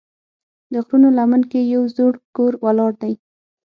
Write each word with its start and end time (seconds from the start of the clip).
د 0.73 0.75
غرونو 0.85 1.09
لمن 1.17 1.41
کې 1.51 1.61
یو 1.73 1.83
زوړ 1.95 2.13
کور 2.35 2.53
ولاړ 2.63 2.91
دی. 3.01 3.13